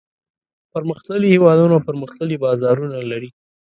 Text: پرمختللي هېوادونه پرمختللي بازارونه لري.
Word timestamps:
پرمختللي 0.73 1.27
هېوادونه 1.35 1.75
پرمختللي 1.87 2.35
بازارونه 2.43 2.97
لري. 3.11 3.29